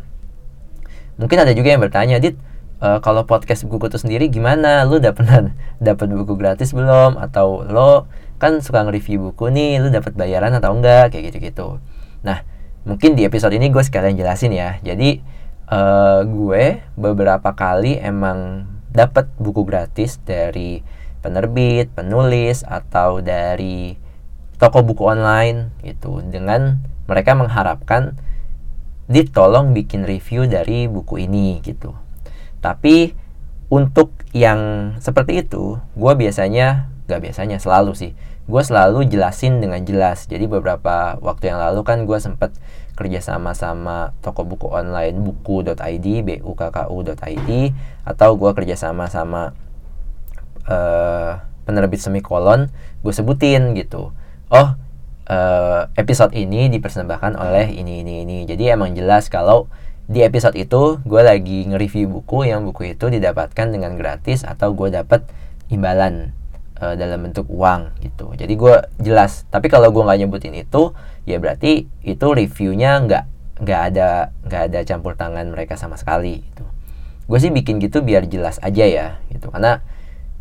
mungkin 1.18 1.38
ada 1.42 1.50
juga 1.50 1.68
yang 1.74 1.82
bertanya 1.82 2.22
dit 2.22 2.38
uh, 2.80 2.98
kalau 3.04 3.28
podcast 3.28 3.68
buku 3.68 3.92
tuh 3.92 4.00
sendiri 4.00 4.26
gimana? 4.32 4.82
Lu 4.88 4.98
udah 4.98 5.12
pernah 5.12 5.52
dapat 5.78 6.08
buku 6.10 6.34
gratis 6.34 6.72
belum? 6.72 7.20
Atau 7.20 7.68
lo 7.68 8.08
kan 8.40 8.64
suka 8.64 8.88
nge-review 8.88 9.30
buku 9.30 9.52
nih 9.52 9.84
lu 9.84 9.92
dapat 9.92 10.16
bayaran 10.16 10.56
atau 10.56 10.72
enggak? 10.74 11.14
Kayak 11.14 11.32
gitu-gitu. 11.32 11.78
Nah 12.24 12.42
mungkin 12.88 13.12
di 13.14 13.28
episode 13.28 13.52
ini 13.52 13.68
gue 13.68 13.84
sekalian 13.84 14.16
jelasin 14.16 14.52
ya. 14.56 14.80
Jadi 14.80 15.20
uh, 15.68 16.24
gue 16.24 16.80
beberapa 16.96 17.52
kali 17.52 18.00
emang 18.00 18.66
dapat 18.90 19.30
buku 19.38 19.62
gratis 19.62 20.18
dari 20.24 20.82
penerbit, 21.20 21.92
penulis 21.92 22.64
atau 22.64 23.20
dari 23.20 23.94
toko 24.56 24.80
buku 24.80 25.04
online 25.04 25.76
gitu. 25.84 26.24
Dengan 26.24 26.80
mereka 27.04 27.36
mengharapkan 27.36 28.16
ditolong 29.10 29.74
bikin 29.74 30.06
review 30.06 30.46
dari 30.46 30.86
buku 30.86 31.26
ini 31.26 31.58
gitu. 31.60 31.92
Tapi 32.60 33.16
untuk 33.72 34.12
yang 34.36 34.94
seperti 35.00 35.42
itu, 35.42 35.80
gue 35.96 36.12
biasanya 36.14 36.92
gak 37.10 37.26
biasanya 37.26 37.58
selalu 37.58 37.92
sih, 37.98 38.12
gue 38.46 38.62
selalu 38.62 39.06
jelasin 39.10 39.58
dengan 39.58 39.82
jelas. 39.82 40.26
Jadi 40.30 40.46
beberapa 40.46 41.18
waktu 41.18 41.50
yang 41.50 41.58
lalu 41.58 41.82
kan 41.82 42.06
gue 42.06 42.18
sempet 42.18 42.54
kerja 42.98 43.22
sama 43.24 43.56
sama 43.56 44.12
toko 44.20 44.44
buku 44.44 44.68
online 44.68 45.16
buku.id, 45.24 46.06
bukku.id, 46.26 47.50
atau 48.04 48.30
gue 48.36 48.50
kerja 48.52 48.76
sama 48.76 49.08
sama 49.08 49.56
uh, 50.68 51.40
penerbit 51.64 52.02
semikolon, 52.02 52.68
gue 53.00 53.12
sebutin 53.14 53.72
gitu. 53.78 54.12
Oh, 54.50 54.68
uh, 55.30 55.80
episode 55.94 56.34
ini 56.34 56.66
dipersembahkan 56.68 57.38
oleh 57.38 57.70
ini 57.70 58.02
ini 58.02 58.26
ini. 58.26 58.38
Jadi 58.44 58.68
emang 58.68 58.92
jelas 58.98 59.30
kalau 59.30 59.70
di 60.10 60.26
episode 60.26 60.58
itu 60.58 60.98
gue 61.06 61.22
lagi 61.22 61.70
nge-review 61.70 62.10
buku 62.10 62.50
yang 62.50 62.66
buku 62.66 62.98
itu 62.98 63.06
didapatkan 63.06 63.70
dengan 63.70 63.94
gratis 63.94 64.42
atau 64.42 64.74
gue 64.74 64.90
dapat 64.90 65.22
imbalan 65.70 66.34
uh, 66.82 66.98
dalam 66.98 67.30
bentuk 67.30 67.46
uang 67.46 67.94
gitu. 68.02 68.34
Jadi 68.34 68.58
gue 68.58 68.74
jelas 68.98 69.46
tapi 69.54 69.70
kalau 69.70 69.94
gue 69.94 70.02
nggak 70.02 70.26
nyebutin 70.26 70.58
itu 70.58 70.90
ya 71.30 71.38
berarti 71.38 71.86
itu 72.02 72.26
reviewnya 72.26 72.98
nggak 73.06 73.24
nggak 73.62 73.80
ada 73.94 74.34
nggak 74.50 74.62
ada 74.66 74.78
campur 74.82 75.14
tangan 75.14 75.46
mereka 75.46 75.78
sama 75.78 75.94
sekali 75.94 76.42
gitu. 76.42 76.66
Gue 77.30 77.38
sih 77.38 77.54
bikin 77.54 77.78
gitu 77.78 78.02
biar 78.02 78.26
jelas 78.26 78.58
aja 78.66 78.82
ya 78.82 79.22
gitu. 79.30 79.54
Karena 79.54 79.78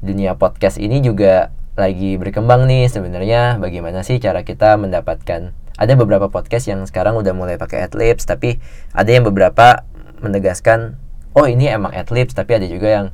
dunia 0.02 0.34
podcast 0.34 0.82
ini 0.82 0.98
juga 1.06 1.54
lagi 1.78 2.18
berkembang 2.18 2.66
nih 2.66 2.90
sebenarnya 2.90 3.62
bagaimana 3.62 4.02
sih 4.02 4.18
cara 4.18 4.42
kita 4.42 4.82
mendapatkan 4.82 5.54
ada 5.80 5.96
beberapa 5.96 6.28
podcast 6.28 6.68
yang 6.68 6.84
sekarang 6.84 7.16
udah 7.16 7.32
mulai 7.32 7.56
pakai 7.56 7.88
adlibs 7.88 8.28
tapi 8.28 8.60
ada 8.92 9.08
yang 9.08 9.24
beberapa 9.24 9.88
menegaskan 10.20 11.00
oh 11.32 11.48
ini 11.48 11.72
emang 11.72 11.96
adlibs 11.96 12.36
tapi 12.36 12.60
ada 12.60 12.68
juga 12.68 12.88
yang 12.92 13.08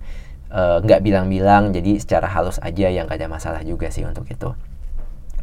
Eh, 0.55 0.77
nggak 0.88 1.00
uh, 1.01 1.03
bilang-bilang 1.03 1.75
jadi 1.75 2.00
secara 2.00 2.31
halus 2.31 2.63
aja 2.63 2.88
yang 2.88 3.12
gak 3.12 3.19
ada 3.19 3.27
masalah 3.27 3.60
juga 3.67 3.91
sih 3.91 4.07
untuk 4.07 4.24
itu. 4.31 4.55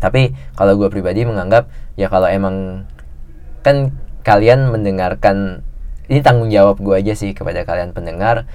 Tapi 0.01 0.33
kalau 0.57 0.81
gue 0.81 0.89
pribadi 0.89 1.29
menganggap 1.29 1.69
ya 2.01 2.09
kalau 2.09 2.33
emang 2.33 2.89
kan 3.61 3.93
kalian 4.25 4.73
mendengarkan 4.73 5.69
ini 6.09 6.25
tanggung 6.25 6.49
jawab 6.49 6.81
gue 6.81 6.97
aja 6.97 7.13
sih 7.13 7.37
kepada 7.37 7.69
kalian 7.69 7.93
pendengar. 7.93 8.49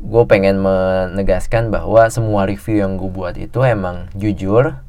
Gue 0.00 0.24
pengen 0.24 0.64
menegaskan 0.64 1.68
bahwa 1.68 2.08
semua 2.08 2.48
review 2.48 2.80
yang 2.80 2.96
gue 2.96 3.12
buat 3.12 3.36
itu 3.36 3.60
emang 3.60 4.08
jujur 4.16 4.80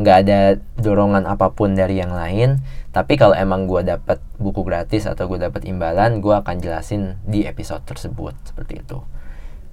nggak 0.00 0.16
uh, 0.16 0.22
ada 0.22 0.38
dorongan 0.76 1.24
apa 1.24 1.48
pun 1.56 1.72
dari 1.72 1.96
yang 1.96 2.12
lain 2.12 2.60
tapi 2.92 3.16
kalau 3.16 3.32
emang 3.32 3.64
gue 3.64 3.80
dapat 3.86 4.20
buku 4.36 4.60
gratis 4.66 5.08
atau 5.08 5.30
gue 5.30 5.40
dapat 5.40 5.64
imbalan 5.64 6.20
gue 6.20 6.34
akan 6.36 6.60
jelasin 6.60 7.16
di 7.24 7.48
episode 7.48 7.80
tersebut 7.88 8.36
seperti 8.44 8.84
itu 8.84 9.00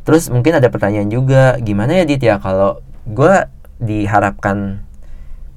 Terus 0.08 0.32
mungkin 0.32 0.56
ada 0.56 0.72
pertanyaan 0.72 1.12
juga, 1.12 1.60
gimana 1.60 2.00
ya 2.00 2.08
Dit 2.08 2.24
ya 2.24 2.40
kalau 2.40 2.80
gue 3.04 3.44
diharapkan 3.84 4.88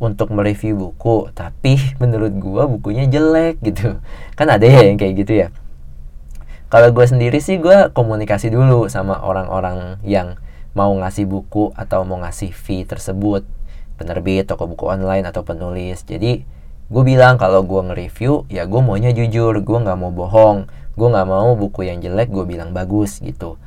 untuk 0.03 0.35
mereview 0.35 0.75
buku, 0.75 1.31
tapi 1.31 1.79
menurut 2.03 2.35
gue 2.35 2.63
bukunya 2.67 3.07
jelek 3.07 3.63
gitu. 3.63 4.03
Kan 4.35 4.51
ada 4.51 4.67
ya 4.67 4.91
yang 4.91 4.99
kayak 4.99 5.15
gitu 5.23 5.47
ya. 5.47 5.55
Kalau 6.67 6.91
gue 6.91 7.07
sendiri 7.07 7.39
sih 7.39 7.63
gue 7.63 7.95
komunikasi 7.95 8.51
dulu 8.51 8.91
sama 8.91 9.23
orang-orang 9.23 10.03
yang 10.03 10.35
mau 10.75 10.91
ngasih 10.99 11.31
buku 11.31 11.71
atau 11.79 12.03
mau 12.03 12.19
ngasih 12.19 12.51
fee 12.51 12.83
tersebut, 12.83 13.47
penerbit, 14.01 14.49
toko 14.49 14.65
buku 14.65 14.89
online 14.89 15.29
atau 15.29 15.45
penulis. 15.45 16.01
Jadi 16.09 16.41
gue 16.89 17.03
bilang 17.05 17.37
kalau 17.37 17.61
gue 17.69 17.81
nge-review 17.93 18.49
ya 18.49 18.65
gue 18.65 18.81
maunya 18.81 19.13
jujur, 19.13 19.53
gue 19.61 19.79
nggak 19.85 19.99
mau 20.01 20.09
bohong, 20.09 20.65
gue 20.97 21.09
nggak 21.13 21.29
mau 21.29 21.53
buku 21.53 21.85
yang 21.85 22.01
jelek 22.01 22.33
gue 22.33 22.49
bilang 22.49 22.73
bagus 22.73 23.21
gitu 23.21 23.61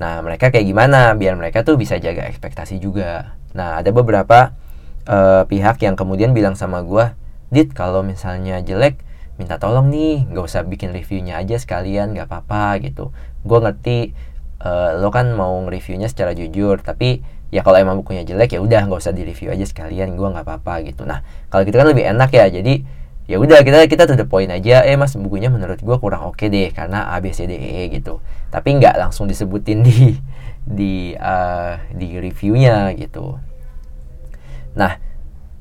Nah, 0.00 0.24
mereka 0.24 0.48
kayak 0.48 0.64
gimana 0.64 1.12
biar 1.12 1.36
mereka 1.36 1.60
tuh 1.60 1.76
bisa 1.76 2.00
jaga 2.00 2.24
ekspektasi 2.24 2.80
juga. 2.80 3.36
Nah, 3.52 3.84
ada 3.84 3.92
beberapa 3.92 4.56
uh, 5.04 5.44
pihak 5.44 5.84
yang 5.84 5.92
kemudian 5.92 6.32
bilang 6.32 6.56
sama 6.56 6.80
gue, 6.80 7.12
Dit, 7.52 7.76
kalau 7.76 8.00
misalnya 8.00 8.64
jelek, 8.64 8.96
minta 9.36 9.60
tolong 9.60 9.92
nih, 9.92 10.24
gak 10.32 10.44
usah 10.48 10.64
bikin 10.64 10.96
reviewnya 10.96 11.36
aja 11.36 11.60
sekalian, 11.60 12.16
gak 12.16 12.32
apa-apa 12.32 12.80
gitu. 12.80 13.12
Gue 13.44 13.60
ngerti 13.60 14.16
uh, 14.64 14.96
lo 14.96 15.12
kan 15.12 15.36
mau 15.36 15.60
reviewnya 15.68 16.08
secara 16.08 16.32
jujur, 16.32 16.80
tapi 16.80 17.20
ya 17.50 17.66
kalau 17.66 17.78
emang 17.82 17.98
bukunya 17.98 18.22
jelek 18.22 18.54
ya 18.54 18.60
udah 18.62 18.86
gak 18.86 19.02
usah 19.02 19.14
di 19.14 19.26
review 19.26 19.50
aja 19.50 19.66
sekalian, 19.66 20.14
gue 20.14 20.28
nggak 20.30 20.46
apa-apa 20.46 20.86
gitu. 20.86 21.02
Nah, 21.04 21.26
kalau 21.50 21.66
gitu 21.66 21.76
kan 21.76 21.86
lebih 21.90 22.06
enak 22.06 22.30
ya, 22.30 22.46
jadi 22.50 22.82
ya 23.30 23.38
udah 23.38 23.62
kita 23.62 23.86
kita 23.86 24.10
to 24.10 24.18
the 24.18 24.26
aja. 24.26 24.82
Eh 24.82 24.98
mas 24.98 25.14
bukunya 25.14 25.46
menurut 25.54 25.78
gue 25.78 25.96
kurang 26.02 26.26
oke 26.26 26.34
okay 26.34 26.50
deh 26.50 26.74
karena 26.74 27.14
A 27.14 27.22
B 27.22 27.30
C 27.30 27.46
D 27.46 27.54
E, 27.54 27.86
e 27.86 27.94
gitu. 27.94 28.18
Tapi 28.50 28.74
nggak 28.82 28.98
langsung 28.98 29.30
disebutin 29.30 29.86
di 29.86 30.18
di 30.66 31.14
uh, 31.14 31.78
di 31.94 32.18
reviewnya 32.18 32.90
gitu. 32.98 33.38
Nah 34.74 34.98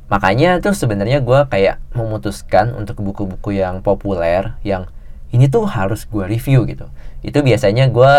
makanya 0.10 0.58
tuh 0.58 0.74
sebenarnya 0.74 1.22
gue 1.22 1.46
kayak 1.46 1.78
memutuskan 1.94 2.74
untuk 2.74 3.06
buku-buku 3.06 3.62
yang 3.62 3.86
populer 3.86 4.58
yang 4.66 4.90
ini 5.30 5.46
tuh 5.46 5.70
harus 5.70 6.10
gue 6.10 6.26
review 6.26 6.66
gitu. 6.66 6.90
Itu 7.22 7.46
biasanya 7.46 7.86
gue 7.94 8.14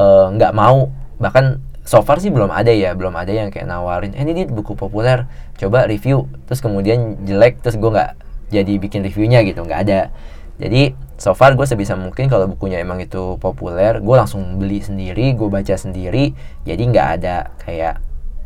uh, 0.00 0.26
nggak 0.32 0.56
mau. 0.56 0.88
Bahkan 1.20 1.60
so 1.90 2.06
far 2.06 2.22
sih 2.22 2.30
belum 2.30 2.54
ada 2.54 2.70
ya 2.70 2.94
belum 2.94 3.18
ada 3.18 3.34
yang 3.34 3.50
kayak 3.50 3.66
nawarin 3.66 4.14
eh, 4.14 4.22
ini 4.22 4.46
buku 4.46 4.78
populer 4.78 5.26
coba 5.58 5.90
review. 5.90 6.30
Terus 6.46 6.62
kemudian 6.62 7.26
jelek 7.26 7.58
terus 7.66 7.74
gue 7.74 7.90
nggak 7.90 8.14
jadi 8.54 8.72
bikin 8.78 9.02
reviewnya 9.02 9.42
gitu 9.42 9.66
nggak 9.66 9.90
ada. 9.90 10.14
Jadi 10.62 10.94
so 11.18 11.34
far 11.34 11.58
gue 11.58 11.66
sebisa 11.66 11.98
mungkin 11.98 12.30
kalau 12.30 12.46
bukunya 12.46 12.78
emang 12.78 13.02
itu 13.02 13.34
populer 13.42 13.98
gue 13.98 14.14
langsung 14.14 14.62
beli 14.62 14.78
sendiri 14.78 15.34
gue 15.34 15.50
baca 15.50 15.74
sendiri. 15.74 16.30
Jadi 16.62 16.82
nggak 16.94 17.08
ada 17.18 17.50
kayak 17.58 17.98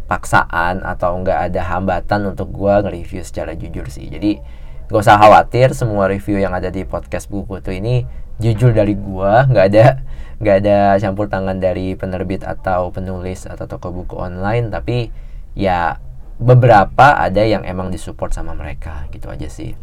paksaan 0.09 0.81
atau 0.81 1.21
nggak 1.21 1.53
ada 1.53 1.69
hambatan 1.69 2.33
untuk 2.33 2.49
gue 2.49 2.73
nge-review 2.81 3.21
secara 3.29 3.53
jujur 3.53 3.85
sih. 3.93 4.09
Jadi 4.09 4.41
gak 4.89 5.01
usah 5.01 5.21
khawatir 5.21 5.77
semua 5.77 6.09
review 6.09 6.41
yang 6.41 6.53
ada 6.53 6.69
di 6.69 6.85
podcast 6.85 7.29
buku 7.29 7.61
itu 7.61 7.73
ini 7.77 8.05
jujur 8.43 8.75
dari 8.75 8.95
gue 8.99 9.33
nggak 9.51 9.67
ada 9.71 10.03
nggak 10.43 10.57
ada 10.65 10.79
campur 10.99 11.31
tangan 11.31 11.63
dari 11.63 11.95
penerbit 11.95 12.43
atau 12.43 12.91
penulis 12.91 13.47
atau 13.47 13.71
toko 13.71 13.95
buku 13.95 14.19
online 14.19 14.69
tapi 14.69 15.15
ya 15.55 16.03
beberapa 16.43 17.15
ada 17.15 17.47
yang 17.47 17.63
emang 17.63 17.95
disupport 17.95 18.35
sama 18.35 18.59
mereka 18.59 19.07
gitu 19.15 19.31
aja 19.31 19.47
sih. 19.47 19.79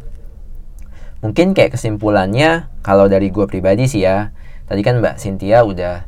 Mungkin 1.24 1.56
kayak 1.56 1.80
kesimpulannya 1.80 2.68
kalau 2.84 3.08
dari 3.08 3.32
gue 3.32 3.46
pribadi 3.48 3.88
sih 3.88 4.04
ya 4.04 4.36
tadi 4.68 4.82
kan 4.84 5.00
mbak 5.00 5.20
Cynthia 5.22 5.64
udah 5.64 6.08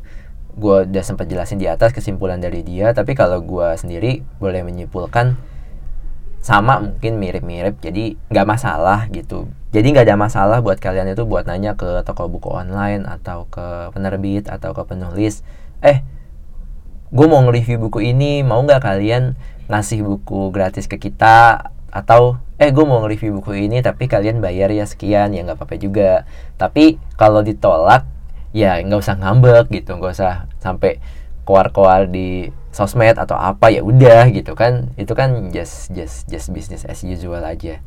gue 0.54 0.76
udah 0.86 1.04
sempat 1.04 1.26
jelasin 1.26 1.58
di 1.58 1.66
atas 1.66 1.90
kesimpulan 1.90 2.38
dari 2.38 2.62
dia 2.62 2.94
tapi 2.94 3.18
kalau 3.18 3.42
gue 3.42 3.74
sendiri 3.74 4.22
boleh 4.38 4.62
menyimpulkan 4.62 5.34
sama 6.44 6.76
mungkin 6.76 7.16
mirip-mirip 7.16 7.80
jadi 7.80 8.20
nggak 8.28 8.44
masalah 8.44 9.08
gitu. 9.08 9.48
Jadi 9.72 9.96
nggak 9.96 10.04
ada 10.12 10.20
masalah 10.20 10.60
buat 10.60 10.76
kalian 10.76 11.16
itu 11.16 11.24
buat 11.24 11.48
nanya 11.48 11.72
ke 11.72 12.04
toko 12.04 12.28
buku 12.28 12.52
online 12.52 13.08
atau 13.08 13.48
ke 13.48 13.88
penerbit 13.96 14.52
atau 14.52 14.76
ke 14.76 14.84
penulis 14.84 15.40
eh 15.80 16.04
gue 17.08 17.26
mau 17.26 17.40
nge-review 17.48 17.80
buku 17.88 18.12
ini 18.12 18.44
mau 18.44 18.60
nggak 18.60 18.84
kalian 18.84 19.40
ngasih 19.72 20.04
buku 20.04 20.52
gratis 20.52 20.84
ke 20.84 21.00
kita? 21.00 21.72
Atau 21.88 22.36
eh 22.60 22.68
gue 22.68 22.84
mau 22.84 23.00
nge-review 23.00 23.40
buku 23.40 23.64
ini 23.64 23.80
tapi 23.80 24.04
kalian 24.04 24.44
bayar 24.44 24.68
ya 24.68 24.84
sekian 24.84 25.32
ya 25.32 25.40
nggak 25.48 25.56
apa-apa 25.56 25.80
juga. 25.80 26.28
Tapi 26.60 27.00
kalau 27.16 27.40
ditolak 27.40 28.04
ya 28.52 28.84
nggak 28.84 29.00
usah 29.00 29.16
ngambek 29.16 29.72
gitu 29.72 29.96
nggak 29.96 30.12
usah 30.12 30.44
sampai 30.60 31.00
keluar-keluar 31.48 32.04
di 32.04 32.52
sosmed 32.74 33.14
atau 33.14 33.38
apa 33.38 33.70
ya 33.70 33.86
udah 33.86 34.26
gitu 34.34 34.58
kan. 34.58 34.90
Itu 34.98 35.14
kan 35.14 35.54
just 35.54 35.94
just 35.94 36.26
just 36.26 36.50
business 36.50 36.82
as 36.82 37.06
usual 37.06 37.38
aja. 37.46 37.78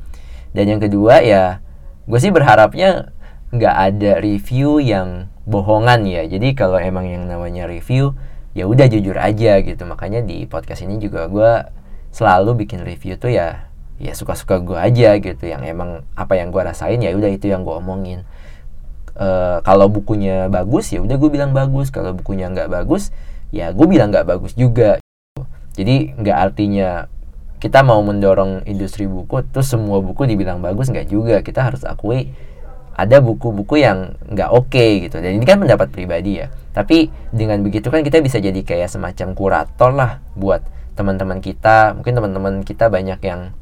Dan 0.56 0.72
yang 0.72 0.79
kedua 0.79 1.20
ya 1.20 1.60
gue 2.08 2.20
sih 2.24 2.32
berharapnya 2.32 3.12
nggak 3.51 3.75
ada 3.75 4.12
review 4.24 4.79
yang 4.79 5.27
bohongan 5.44 6.08
ya. 6.08 6.24
Jadi 6.24 6.56
kalau 6.56 6.79
emang 6.79 7.03
yang 7.03 7.27
namanya 7.27 7.67
review 7.67 8.15
ya 8.56 8.63
udah 8.63 8.88
jujur 8.88 9.20
aja 9.20 9.60
gitu. 9.60 9.84
Makanya 9.84 10.24
di 10.24 10.48
podcast 10.48 10.88
ini 10.88 11.03
juga 11.03 11.27
gue 11.27 11.51
selalu 12.15 12.63
bikin 12.63 12.88
review 12.88 13.20
tuh 13.20 13.36
ya 13.36 13.67
ya 14.00 14.15
suka-suka 14.15 14.63
gue 14.63 14.79
aja 14.79 15.20
gitu. 15.20 15.44
Yang 15.51 15.67
emang 15.67 16.08
apa 16.15 16.39
yang 16.39 16.56
gue 16.56 16.63
rasain 16.63 17.03
ya 17.03 17.12
udah 17.12 17.27
itu 17.27 17.51
yang 17.51 17.67
gue 17.67 17.75
omongin. 17.75 18.24
Uh, 19.17 19.65
kalau 19.65 19.89
bukunya 19.89 20.46
bagus 20.46 20.94
ya 20.96 21.03
udah 21.03 21.20
gue 21.20 21.27
bilang 21.27 21.51
bagus. 21.51 21.91
Kalau 21.91 22.15
bukunya 22.15 22.48
nggak 22.48 22.72
bagus 22.72 23.12
ya 23.54 23.72
gue 23.72 23.88
bilang 23.88 24.12
nggak 24.12 24.27
bagus 24.27 24.54
juga 24.54 25.00
jadi 25.77 26.18
nggak 26.18 26.38
artinya 26.38 27.06
kita 27.58 27.82
mau 27.82 28.01
mendorong 28.01 28.66
industri 28.66 29.06
buku 29.06 29.46
terus 29.50 29.70
semua 29.70 30.01
buku 30.01 30.25
dibilang 30.25 30.62
bagus 30.62 30.89
nggak 30.89 31.08
juga. 31.10 31.42
Kita 31.46 31.70
harus 31.70 31.86
akui 31.86 32.34
ada 32.98 33.22
buku-buku 33.22 33.77
yang 33.77 34.18
nggak 34.25 34.50
oke 34.50 34.74
okay, 34.74 35.06
gitu. 35.06 35.22
Dan 35.22 35.38
ini 35.38 35.46
kan 35.46 35.62
pendapat 35.62 35.94
pribadi 35.94 36.42
ya. 36.42 36.50
Tapi 36.74 37.10
dengan 37.30 37.62
begitu 37.62 37.94
kan 37.94 38.01
kita 38.01 38.22
bisa 38.25 38.42
jadi 38.42 38.58
kayak 38.62 38.89
semacam 38.89 39.38
kurator 39.38 39.94
lah 39.94 40.12
buat 40.34 40.66
teman-teman 40.98 41.42
kita. 41.42 41.94
Mungkin 41.94 42.13
teman-teman 42.13 42.54
kita 42.66 42.89
banyak 42.89 43.22
yang 43.22 43.54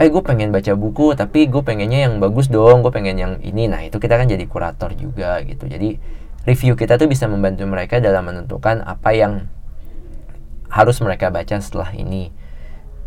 eh 0.00 0.08
gue 0.08 0.22
pengen 0.24 0.50
baca 0.50 0.72
buku 0.72 1.12
tapi 1.14 1.52
gue 1.52 1.62
pengennya 1.62 2.08
yang 2.08 2.16
bagus 2.16 2.48
dong 2.48 2.80
gue 2.80 2.92
pengen 2.92 3.16
yang 3.16 3.32
ini. 3.44 3.68
Nah 3.68 3.84
itu 3.84 4.00
kita 4.00 4.16
kan 4.16 4.24
jadi 4.24 4.44
kurator 4.44 4.92
juga 4.96 5.40
gitu. 5.44 5.68
Jadi 5.68 6.00
review 6.42 6.74
kita 6.74 6.98
tuh 6.98 7.06
bisa 7.06 7.30
membantu 7.30 7.62
mereka 7.70 8.02
dalam 8.02 8.26
menentukan 8.26 8.82
apa 8.82 9.14
yang 9.14 9.46
harus 10.72 10.98
mereka 10.98 11.30
baca 11.30 11.60
setelah 11.62 11.92
ini. 11.94 12.32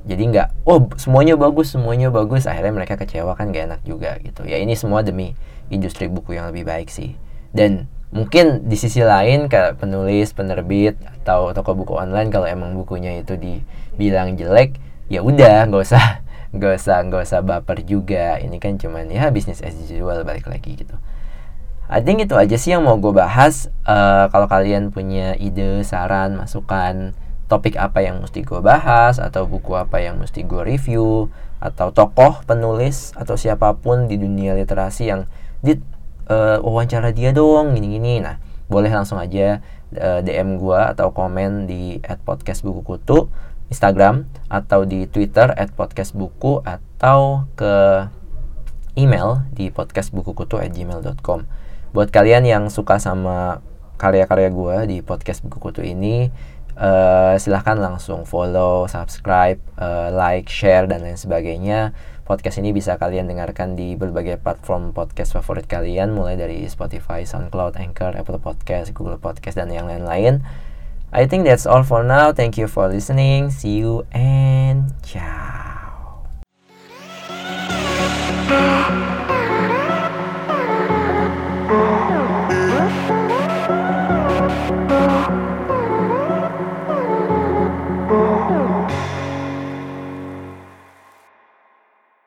Jadi 0.06 0.22
nggak 0.30 0.70
oh 0.70 0.86
semuanya 1.02 1.34
bagus 1.34 1.74
semuanya 1.74 2.14
bagus. 2.14 2.46
Akhirnya 2.46 2.72
mereka 2.72 2.96
kecewa 2.96 3.34
kan 3.34 3.50
gak 3.50 3.74
enak 3.74 3.82
juga 3.84 4.16
gitu. 4.22 4.46
Ya 4.46 4.62
ini 4.62 4.78
semua 4.78 5.02
demi 5.02 5.34
industri 5.74 6.06
buku 6.06 6.38
yang 6.38 6.54
lebih 6.54 6.64
baik 6.64 6.94
sih. 6.94 7.18
Dan 7.50 7.90
mungkin 8.14 8.70
di 8.70 8.78
sisi 8.78 9.02
lain 9.02 9.50
kayak 9.50 9.82
penulis 9.82 10.32
penerbit 10.32 10.96
atau 11.22 11.52
toko 11.58 11.74
buku 11.74 11.98
online 11.98 12.30
kalau 12.30 12.46
emang 12.46 12.78
bukunya 12.78 13.18
itu 13.18 13.34
dibilang 13.36 14.38
jelek 14.38 14.78
ya 15.10 15.26
udah 15.26 15.66
nggak 15.68 15.84
usah 15.84 16.22
nggak 16.56 16.74
usah 16.78 16.96
nggak 17.10 17.22
usah 17.26 17.40
baper 17.42 17.82
juga. 17.82 18.38
Ini 18.38 18.62
kan 18.62 18.78
cuman 18.78 19.10
ya 19.10 19.34
bisnis 19.34 19.66
as 19.66 19.74
usual 19.74 20.22
balik 20.22 20.46
lagi 20.46 20.78
gitu 20.78 20.96
I 21.86 22.02
think 22.02 22.26
itu 22.26 22.34
aja 22.34 22.58
sih 22.58 22.74
yang 22.74 22.82
mau 22.82 22.98
gue 22.98 23.14
bahas. 23.14 23.70
Uh, 23.86 24.26
kalau 24.34 24.50
kalian 24.50 24.90
punya 24.90 25.38
ide 25.38 25.86
saran 25.86 26.34
masukan 26.34 27.14
topik 27.46 27.78
apa 27.78 28.02
yang 28.02 28.26
mesti 28.26 28.42
gue 28.42 28.58
bahas 28.58 29.22
atau 29.22 29.46
buku 29.46 29.78
apa 29.78 30.02
yang 30.02 30.18
mesti 30.18 30.42
gue 30.42 30.66
review 30.66 31.30
atau 31.62 31.94
tokoh 31.94 32.42
penulis 32.50 33.14
atau 33.14 33.38
siapa 33.38 33.78
pun 33.78 34.10
di 34.10 34.18
dunia 34.18 34.58
literasi 34.58 35.14
yang 35.14 35.30
di 35.62 35.78
uh, 36.26 36.58
wawancara 36.66 37.14
dia 37.14 37.30
dong 37.30 37.78
gini-gini. 37.78 38.18
Nah 38.18 38.42
boleh 38.66 38.90
langsung 38.90 39.22
aja 39.22 39.62
uh, 39.94 40.20
eh, 40.20 40.20
DM 40.26 40.58
gue 40.58 40.80
atau 40.82 41.14
komen 41.14 41.70
di 41.70 42.02
at 42.02 42.18
podcast 42.26 42.66
buku 42.66 42.82
kutu 42.82 43.30
Instagram 43.70 44.26
atau 44.50 44.90
di 44.90 45.06
Twitter 45.06 45.54
at 45.54 45.70
podcast 45.74 46.18
buku 46.18 46.66
atau 46.66 47.46
ke 47.54 48.06
email 48.98 49.46
di 49.54 49.70
podcastbukukutu 49.70 50.58
at 50.58 50.72
gmail.com 50.72 51.65
buat 51.96 52.12
kalian 52.12 52.44
yang 52.44 52.64
suka 52.68 53.00
sama 53.00 53.64
karya-karya 53.96 54.52
gue 54.52 54.78
di 54.92 54.98
podcast 55.00 55.40
buku 55.48 55.72
kutu 55.72 55.82
ini 55.82 56.28
uh, 56.76 57.40
silahkan 57.40 57.80
langsung 57.80 58.28
follow, 58.28 58.84
subscribe, 58.92 59.58
uh, 59.80 60.12
like, 60.12 60.52
share 60.52 60.86
dan 60.92 61.08
lain 61.08 61.16
sebagainya 61.16 61.96
podcast 62.28 62.60
ini 62.60 62.76
bisa 62.76 63.00
kalian 63.00 63.32
dengarkan 63.32 63.80
di 63.80 63.96
berbagai 63.96 64.42
platform 64.44 64.92
podcast 64.92 65.32
favorit 65.32 65.72
kalian 65.72 66.12
mulai 66.12 66.36
dari 66.36 66.68
Spotify, 66.68 67.24
SoundCloud, 67.24 67.80
Anchor, 67.80 68.12
Apple 68.18 68.44
Podcast, 68.44 68.92
Google 68.92 69.22
Podcast 69.22 69.56
dan 69.56 69.72
yang 69.72 69.88
lain-lain 69.88 70.44
I 71.16 71.32
think 71.32 71.48
that's 71.48 71.64
all 71.64 71.88
for 71.88 72.04
now. 72.04 72.36
Thank 72.36 72.60
you 72.60 72.68
for 72.68 72.92
listening. 72.92 73.48
See 73.48 73.80
you 73.80 74.04
and 74.12 74.92
ciao. 75.00 75.55